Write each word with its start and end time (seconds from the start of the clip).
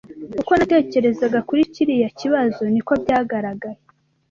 Uko 0.41 0.51
natekerezaga 0.57 1.39
kuri 1.49 1.61
kiriya 1.73 2.09
kibazo, 2.19 2.61
niko 2.73 2.93
byagaragaye. 3.03 3.79